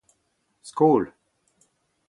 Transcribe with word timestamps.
skol 0.71 1.05